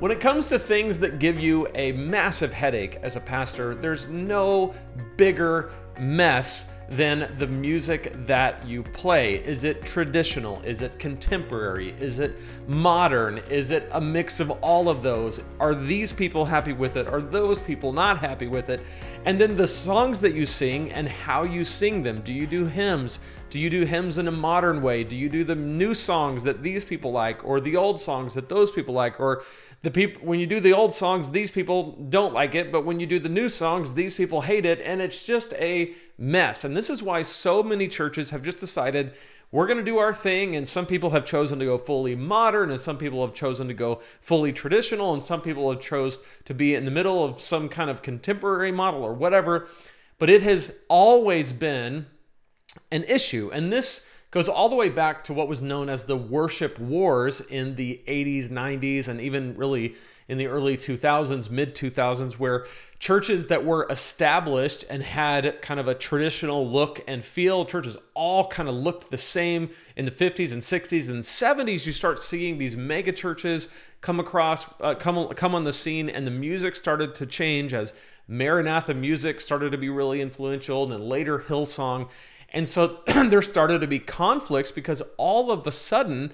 [0.00, 4.08] When it comes to things that give you a massive headache as a pastor, there's
[4.08, 4.74] no
[5.18, 9.36] bigger mess than the music that you play.
[9.36, 10.60] Is it traditional?
[10.62, 11.94] Is it contemporary?
[12.00, 12.36] Is it
[12.66, 13.38] modern?
[13.48, 15.40] Is it a mix of all of those?
[15.60, 17.06] Are these people happy with it?
[17.06, 18.80] Are those people not happy with it?
[19.24, 22.22] And then the songs that you sing and how you sing them.
[22.22, 23.20] Do you do hymns?
[23.50, 25.04] Do you do hymns in a modern way?
[25.04, 28.48] Do you do the new songs that these people like or the old songs that
[28.48, 29.44] those people like or
[29.82, 33.00] the people when you do the old songs these people don't like it but when
[33.00, 36.64] you do the new songs these people hate it and it's just a mess.
[36.64, 39.12] And this is why so many churches have just decided
[39.52, 42.70] we're going to do our thing and some people have chosen to go fully modern
[42.70, 46.54] and some people have chosen to go fully traditional and some people have chose to
[46.54, 49.66] be in the middle of some kind of contemporary model or whatever.
[50.18, 52.06] But it has always been
[52.92, 53.50] an issue.
[53.52, 57.40] And this goes all the way back to what was known as the worship wars
[57.40, 59.94] in the 80s, 90s, and even really
[60.28, 62.64] in the early 2000s, mid 2000s, where
[63.00, 68.46] churches that were established and had kind of a traditional look and feel, churches all
[68.46, 71.84] kind of looked the same in the 50s and 60s and 70s.
[71.84, 73.68] You start seeing these mega churches
[74.00, 77.94] come across, uh, come come on the scene, and the music started to change as
[78.26, 82.08] Maranatha music started to be really influential, and then later Hillsong.
[82.52, 86.32] And so there started to be conflicts because all of a sudden,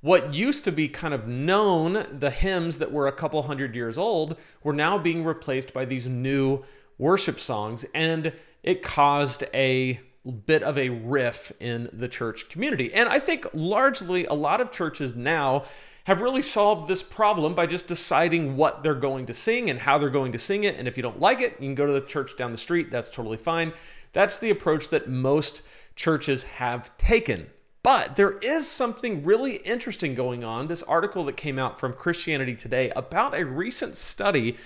[0.00, 3.96] what used to be kind of known, the hymns that were a couple hundred years
[3.98, 6.62] old, were now being replaced by these new
[6.98, 7.84] worship songs.
[7.94, 10.00] And it caused a
[10.32, 12.92] bit of a riff in the church community.
[12.92, 15.64] And I think largely a lot of churches now
[16.04, 19.98] have really solved this problem by just deciding what they're going to sing and how
[19.98, 20.76] they're going to sing it.
[20.76, 22.90] And if you don't like it, you can go to the church down the street.
[22.90, 23.72] That's totally fine.
[24.12, 25.62] That's the approach that most
[25.96, 27.48] churches have taken.
[27.82, 30.66] But there is something really interesting going on.
[30.66, 34.56] This article that came out from Christianity Today about a recent study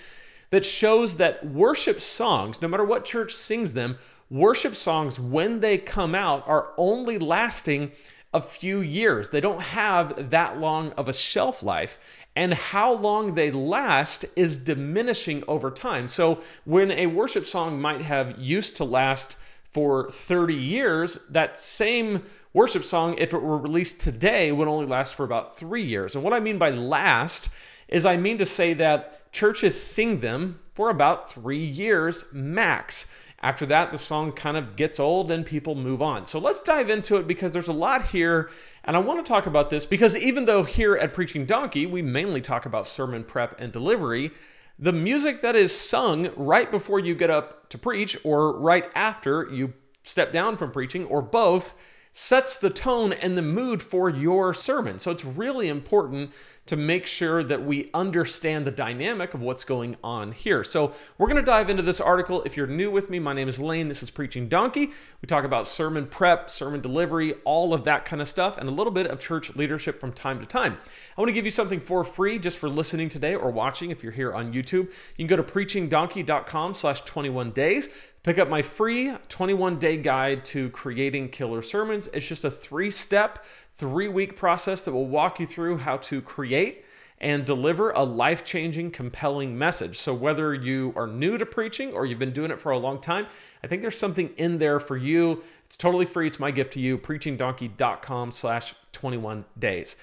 [0.50, 3.98] that shows that worship songs, no matter what church sings them,
[4.30, 7.90] worship songs, when they come out, are only lasting
[8.32, 9.30] a few years.
[9.30, 11.98] They don't have that long of a shelf life.
[12.36, 16.08] And how long they last is diminishing over time.
[16.08, 22.22] So when a worship song might have used to last for 30 years, that same
[22.52, 26.14] worship song, if it were released today, would only last for about three years.
[26.14, 27.48] And what I mean by last
[27.88, 33.06] is I mean to say that churches sing them for about three years max.
[33.42, 36.26] After that, the song kind of gets old and people move on.
[36.26, 38.50] So let's dive into it because there's a lot here.
[38.84, 42.02] And I want to talk about this because even though here at Preaching Donkey, we
[42.02, 44.30] mainly talk about sermon prep and delivery,
[44.78, 49.48] the music that is sung right before you get up to preach or right after
[49.50, 49.72] you
[50.02, 51.74] step down from preaching or both
[52.12, 54.98] sets the tone and the mood for your sermon.
[54.98, 56.32] So it's really important
[56.70, 60.62] to make sure that we understand the dynamic of what's going on here.
[60.62, 62.44] So we're going to dive into this article.
[62.44, 63.88] If you're new with me, my name is Lane.
[63.88, 64.92] This is Preaching Donkey.
[65.20, 68.72] We talk about sermon prep, sermon delivery, all of that kind of stuff, and a
[68.72, 70.78] little bit of church leadership from time to time.
[71.18, 74.04] I want to give you something for free just for listening today or watching if
[74.04, 74.92] you're here on YouTube.
[75.16, 77.88] You can go to preachingdonkey.com slash 21 days.
[78.22, 82.08] Pick up my free 21 day guide to creating killer sermons.
[82.12, 83.44] It's just a three step
[83.80, 86.84] three week process that will walk you through how to create
[87.18, 89.98] and deliver a life changing, compelling message.
[89.98, 93.00] So, whether you are new to preaching or you've been doing it for a long
[93.00, 93.26] time,
[93.64, 95.42] I think there's something in there for you.
[95.64, 96.26] It's totally free.
[96.26, 96.98] It's my gift to you.
[96.98, 99.96] Preachingdonkey.com slash 21 days.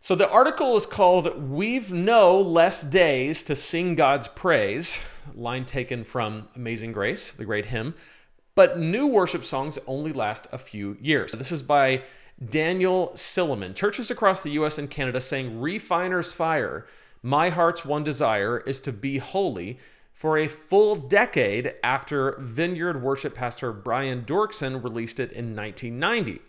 [0.00, 4.98] So, the article is called We've No Less Days to Sing God's Praise,
[5.34, 7.94] line taken from Amazing Grace, the great hymn.
[8.54, 11.32] But new worship songs only last a few years.
[11.32, 12.02] This is by
[12.50, 13.74] Daniel Silliman.
[13.74, 16.86] Churches across the US and Canada saying Refiner's Fire,
[17.22, 19.78] my heart's one desire is to be holy
[20.12, 26.40] for a full decade after Vineyard worship pastor Brian Doerksen released it in 1990.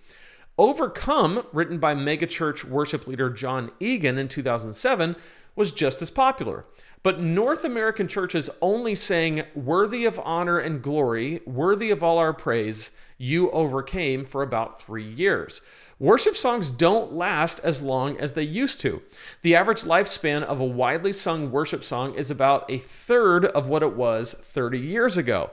[0.58, 5.16] Overcome, written by megachurch worship leader Jon Egan in 2007,
[5.56, 6.66] was just as popular.
[7.02, 12.34] But North American churches only sang, Worthy of honor and glory, worthy of all our
[12.34, 15.62] praise, you overcame for about three years.
[16.00, 19.02] Worship songs don't last as long as they used to.
[19.42, 23.84] The average lifespan of a widely sung worship song is about a third of what
[23.84, 25.52] it was 30 years ago,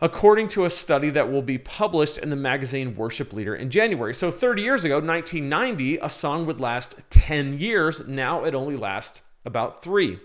[0.00, 4.14] according to a study that will be published in the magazine Worship Leader in January.
[4.14, 8.06] So, 30 years ago, 1990, a song would last 10 years.
[8.08, 10.18] Now it only lasts about three.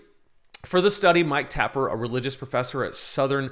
[0.64, 3.50] For the study, Mike Tapper, a religious professor at Southern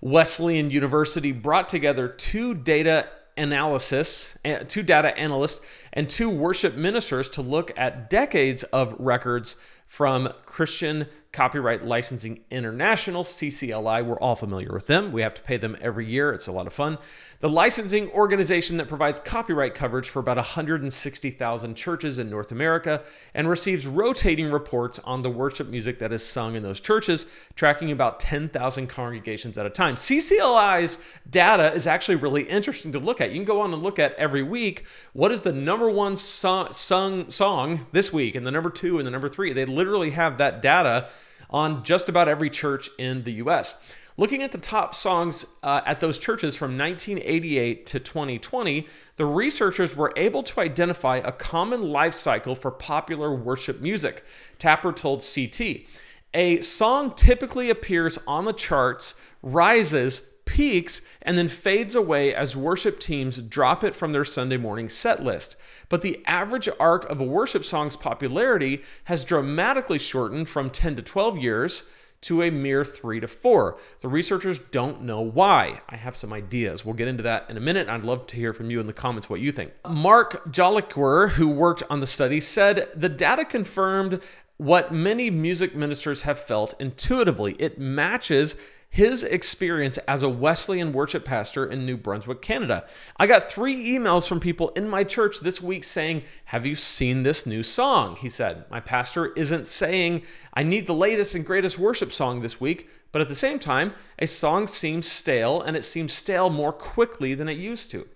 [0.00, 3.08] Wesleyan University, brought together two data
[3.40, 4.36] analysis,
[4.68, 5.60] two data analysts,
[5.92, 9.56] and two worship ministers to look at decades of records
[9.86, 14.04] from Christian Copyright Licensing International, CCLI.
[14.04, 15.12] We're all familiar with them.
[15.12, 16.32] We have to pay them every year.
[16.32, 16.98] It's a lot of fun.
[17.38, 23.48] The licensing organization that provides copyright coverage for about 160,000 churches in North America and
[23.48, 28.18] receives rotating reports on the worship music that is sung in those churches, tracking about
[28.18, 29.94] 10,000 congregations at a time.
[29.94, 30.98] CCLI's
[31.30, 33.30] data is actually really interesting to look at.
[33.30, 36.72] You can go on and look at every week what is the number one song,
[36.72, 39.52] sung song this week and the number two and the number three.
[39.52, 41.08] They literally have that data
[41.50, 43.76] on just about every church in the US.
[44.16, 48.86] Looking at the top songs uh, at those churches from 1988 to 2020,
[49.16, 54.24] the researchers were able to identify a common life cycle for popular worship music.
[54.58, 55.86] Tapper told CT.
[56.34, 62.98] A song typically appears on the charts, rises, peaks, and then fades away as worship
[62.98, 65.56] teams drop it from their Sunday morning set list.
[65.88, 71.02] But the average arc of a worship song's popularity has dramatically shortened from 10 to
[71.02, 71.84] 12 years
[72.22, 73.78] to a mere three to four.
[74.00, 75.82] The researchers don't know why.
[75.88, 76.84] I have some ideas.
[76.84, 77.88] We'll get into that in a minute.
[77.88, 79.72] I'd love to hear from you in the comments what you think.
[79.88, 84.20] Mark Jolicoeur, who worked on the study, said the data confirmed
[84.56, 87.54] what many music ministers have felt intuitively.
[87.58, 88.56] It matches
[88.92, 92.84] his experience as a Wesleyan worship pastor in New Brunswick, Canada.
[93.16, 97.22] I got three emails from people in my church this week saying, Have you seen
[97.22, 98.16] this new song?
[98.16, 100.22] He said, My pastor isn't saying
[100.52, 103.92] I need the latest and greatest worship song this week, but at the same time,
[104.18, 108.08] a song seems stale and it seems stale more quickly than it used to.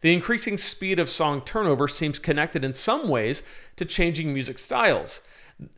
[0.00, 3.42] The increasing speed of song turnover seems connected in some ways
[3.76, 5.20] to changing music styles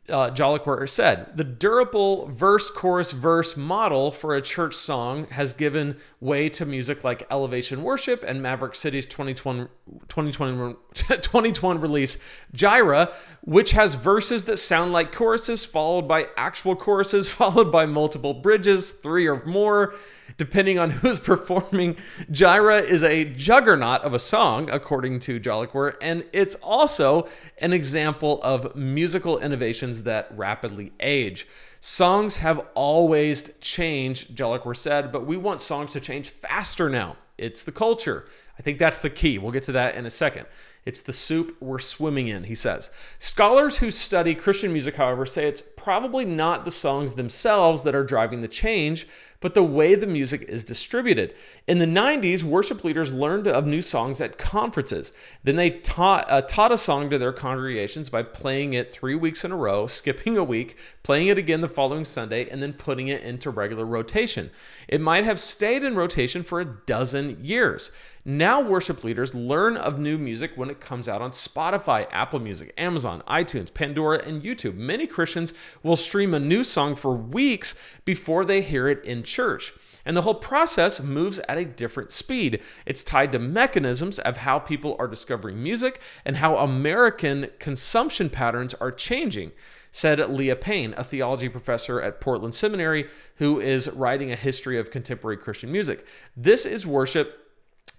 [0.09, 5.97] uh, Jolicoeur said, the durable verse, chorus, verse model for a church song has given
[6.21, 9.69] way to music like Elevation Worship and Maverick City's 2020,
[10.09, 12.19] 2020, 2020 release,
[12.53, 13.13] Jireh,
[13.43, 18.91] which has verses that sound like choruses, followed by actual choruses, followed by multiple bridges,
[18.91, 19.95] three or more
[20.37, 21.97] depending on who's performing.
[22.31, 27.29] Jireh is a juggernaut of a song, according to Jolicoeur, and it's also
[27.59, 31.47] an example of musical innovations that rapidly age.
[31.81, 37.17] Songs have always changed, Jolicoeur said, but we want songs to change faster now.
[37.39, 38.27] It's the culture.
[38.63, 39.39] I think that's the key.
[39.39, 40.47] We'll get to that in a second.
[40.85, 42.93] It's the soup we're swimming in, he says.
[43.19, 48.05] Scholars who study Christian music, however, say it's probably not the songs themselves that are
[48.05, 49.09] driving the change,
[49.41, 51.35] but the way the music is distributed.
[51.67, 55.13] In the 90s, worship leaders learned of new songs at conferences.
[55.43, 59.45] Then they taught, uh, taught a song to their congregations by playing it three weeks
[59.45, 63.09] in a row, skipping a week, playing it again the following Sunday, and then putting
[63.09, 64.51] it into regular rotation.
[64.87, 67.91] It might have stayed in rotation for a dozen years.
[68.25, 72.73] Now, worship leaders learn of new music when it comes out on Spotify, Apple Music,
[72.79, 74.77] Amazon, iTunes, Pandora, and YouTube.
[74.77, 75.53] Many Christians
[75.83, 77.75] will stream a new song for weeks
[78.05, 79.73] before they hear it in church.
[80.05, 82.61] And the whole process moves at a different speed.
[82.87, 88.73] It's tied to mechanisms of how people are discovering music and how American consumption patterns
[88.75, 89.51] are changing
[89.95, 94.91] said Leah Payne, a theology professor at Portland Seminary who is writing a history of
[94.91, 96.07] contemporary Christian music.
[96.35, 97.42] This is worship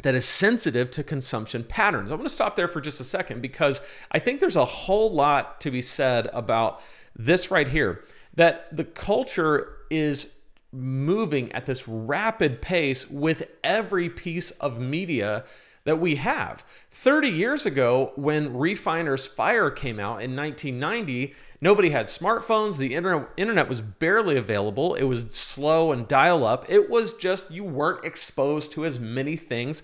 [0.03, 2.11] that is sensitive to consumption patterns.
[2.11, 5.11] I'm going to stop there for just a second because I think there's a whole
[5.11, 6.81] lot to be said about
[7.15, 8.03] this right here
[8.35, 10.37] that the culture is
[10.71, 15.43] moving at this rapid pace with every piece of media
[15.85, 16.63] that we have.
[16.91, 22.77] 30 years ago, when Refiner's Fire came out in 1990, nobody had smartphones.
[22.77, 24.95] The internet, internet was barely available.
[24.95, 26.65] It was slow and dial up.
[26.69, 29.83] It was just, you weren't exposed to as many things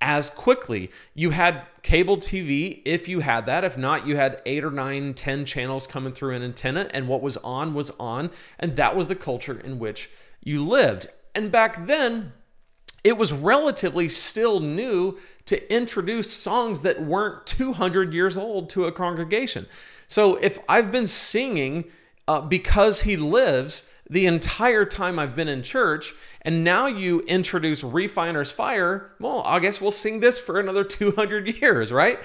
[0.00, 0.90] as quickly.
[1.14, 3.64] You had cable TV if you had that.
[3.64, 7.22] If not, you had eight or nine, ten channels coming through an antenna, and what
[7.22, 8.30] was on was on.
[8.58, 10.10] And that was the culture in which
[10.42, 11.08] you lived.
[11.34, 12.32] And back then,
[13.04, 18.92] it was relatively still new to introduce songs that weren't 200 years old to a
[18.92, 19.66] congregation.
[20.08, 21.84] So if I've been singing
[22.26, 27.84] uh, because he lives the entire time I've been in church, and now you introduce
[27.84, 32.18] Refiner's Fire, well, I guess we'll sing this for another 200 years, right?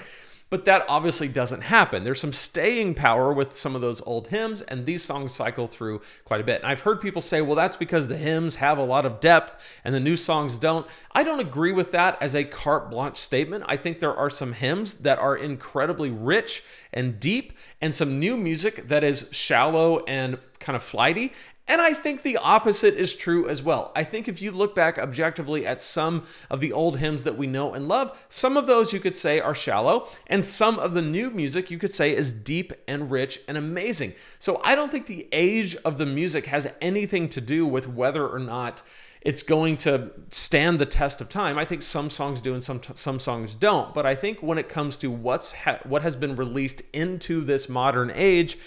[0.54, 2.04] But that obviously doesn't happen.
[2.04, 6.00] There's some staying power with some of those old hymns, and these songs cycle through
[6.24, 6.60] quite a bit.
[6.60, 9.60] And I've heard people say, well, that's because the hymns have a lot of depth
[9.82, 10.86] and the new songs don't.
[11.10, 13.64] I don't agree with that as a carte blanche statement.
[13.66, 18.36] I think there are some hymns that are incredibly rich and deep, and some new
[18.36, 21.32] music that is shallow and kind of flighty.
[21.66, 23.90] And I think the opposite is true as well.
[23.96, 27.46] I think if you look back objectively at some of the old hymns that we
[27.46, 31.00] know and love, some of those you could say are shallow, and some of the
[31.00, 34.12] new music you could say is deep and rich and amazing.
[34.38, 38.28] So I don't think the age of the music has anything to do with whether
[38.28, 38.82] or not
[39.22, 41.58] it's going to stand the test of time.
[41.58, 43.94] I think some songs do and some some songs don't.
[43.94, 47.70] But I think when it comes to what's ha- what has been released into this
[47.70, 48.58] modern age,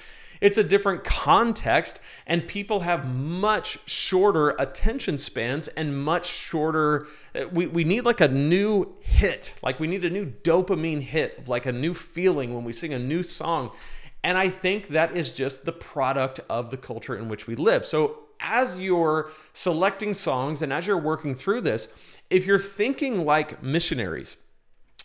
[0.41, 7.07] it's a different context, and people have much shorter attention spans and much shorter.
[7.35, 11.47] Uh, we, we need like a new hit, like we need a new dopamine hit,
[11.47, 13.71] like a new feeling when we sing a new song.
[14.23, 17.85] And I think that is just the product of the culture in which we live.
[17.85, 21.87] So, as you're selecting songs and as you're working through this,
[22.29, 24.37] if you're thinking like missionaries,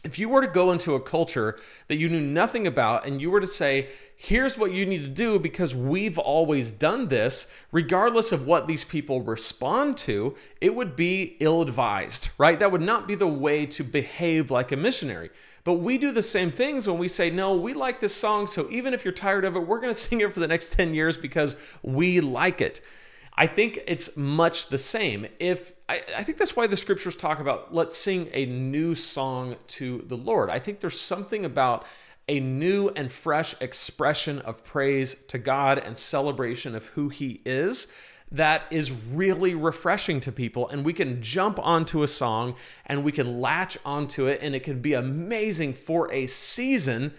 [0.05, 3.31] if you were to go into a culture that you knew nothing about and you
[3.31, 8.33] were to say, here's what you need to do because we've always done this, regardless
[8.33, 12.59] of what these people respond to, it would be ill advised, right?
[12.59, 15.31] That would not be the way to behave like a missionary.
[15.63, 18.69] But we do the same things when we say, no, we like this song, so
[18.71, 21.17] even if you're tired of it, we're to sing it for the next 10 years
[21.17, 22.81] because we like it.
[23.35, 25.27] I think it's much the same.
[25.39, 29.57] If I, I, think that's why the scriptures talk about let's sing a new song
[29.69, 30.51] to the Lord.
[30.51, 31.87] I think there's something about
[32.29, 37.89] a new and fresh expression of praise to God and celebration of who He is
[38.31, 40.69] that is really refreshing to people.
[40.69, 42.55] And we can jump onto a song
[42.87, 47.13] and we can latch onto it, and it can be amazing for a season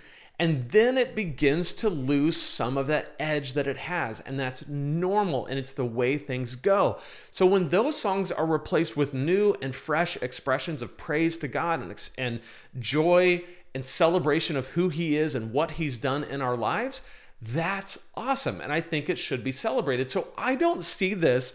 [0.44, 4.20] and then it begins to lose some of that edge that it has.
[4.20, 5.46] And that's normal.
[5.46, 7.00] And it's the way things go.
[7.32, 11.80] So when those songs are replaced with new and fresh expressions of praise to God
[11.80, 12.42] and, and
[12.78, 17.04] joy and celebration of who He is and what He's done in our lives,
[17.42, 18.60] that's awesome.
[18.60, 20.12] And I think it should be celebrated.
[20.12, 21.54] So I don't see this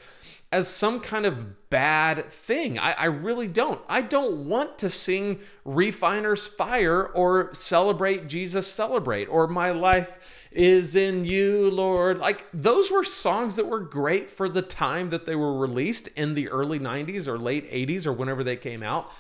[0.50, 2.78] as some kind of bad thing.
[2.78, 3.80] I, I, really don't.
[3.88, 10.18] I don't want to sing Refiner's Fire or Celebrate Jesus Celebrate or My Life
[10.50, 12.18] is in You, Lord.
[12.18, 16.34] Like, those were songs that were great for the time that they were released in
[16.34, 19.10] the early 90s or late 80s or whenever they came out.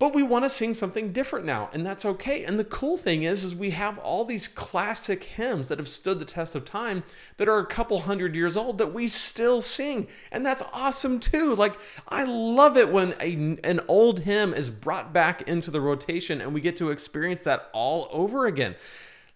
[0.00, 2.44] But we want to sing something different now, and that's okay.
[2.44, 6.18] And the cool thing is, is we have all these classic hymns that have stood
[6.18, 7.04] the test of time
[7.36, 11.54] that are a couple hundred years old that we still sing, and that's awesome too.
[11.54, 16.40] Like I love it when a, an old hymn is brought back into the rotation,
[16.40, 18.74] and we get to experience that all over again.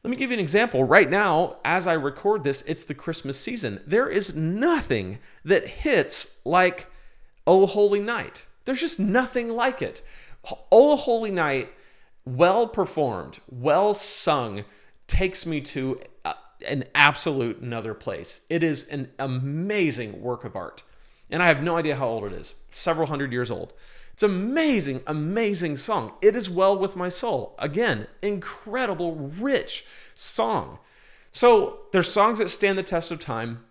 [0.02, 0.82] Let me give you an example.
[0.82, 3.80] Right now, as I record this, it's the Christmas season.
[3.86, 6.90] There is nothing that hits like
[7.46, 10.02] "Oh Holy Night." There's just nothing like it.
[10.70, 11.70] Oh Holy Night,
[12.24, 14.64] well performed, well sung,
[15.06, 16.34] takes me to uh,
[16.66, 18.40] an absolute another place.
[18.48, 20.82] It is an amazing work of art.
[21.30, 23.72] And I have no idea how old it is, several hundred years old.
[24.12, 26.14] It's amazing, amazing song.
[26.20, 27.54] It is well with my soul.
[27.58, 30.78] Again, incredible, rich song.
[31.30, 33.64] So there's songs that stand the test of time.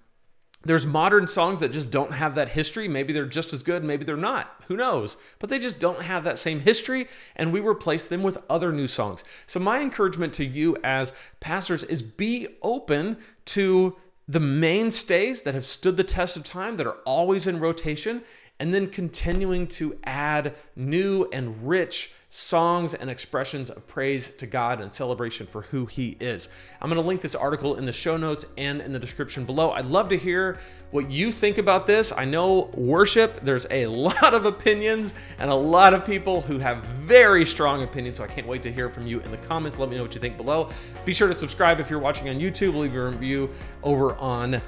[0.64, 2.88] There's modern songs that just don't have that history.
[2.88, 4.62] Maybe they're just as good, maybe they're not.
[4.68, 5.16] Who knows?
[5.40, 8.88] But they just don't have that same history, and we replace them with other new
[8.88, 9.24] songs.
[9.46, 13.96] So, my encouragement to you as pastors is be open to
[14.28, 18.24] the mainstays that have stood the test of time, that are always in rotation,
[18.60, 24.82] and then continuing to add new and rich songs and expressions of praise to God
[24.82, 26.50] and celebration for who He is.
[26.82, 29.72] I'm going to link this article in the show notes and in the description below.
[29.72, 30.58] I'd love to hear
[30.92, 32.12] what you think about this.
[32.12, 36.84] I know worship, there's a lot of opinions and a lot of people who have
[36.84, 39.80] very strong opinions, so I can't wait to hear from you in the comments.
[39.80, 40.70] Let me know what you think below.
[41.06, 42.76] Be sure to subscribe if you're watching on YouTube.
[42.76, 43.50] Leave a review
[43.84, 44.62] over on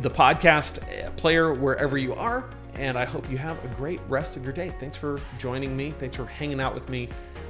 [0.00, 2.44] the podcast player wherever you are
[2.78, 4.72] and I hope you have a great rest of your day.
[4.78, 5.92] Thanks for joining me.
[5.92, 7.08] Thanks for hanging out with me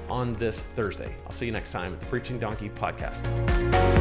[0.08, 1.14] on this Thursday.
[1.26, 3.95] I'll see you next time at the Preaching Donkey podcast.